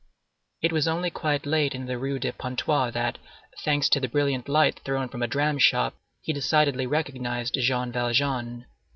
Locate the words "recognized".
6.87-7.53